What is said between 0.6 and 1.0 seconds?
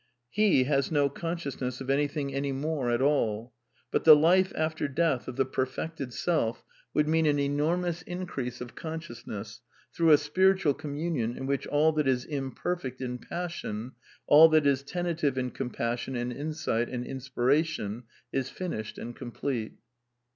has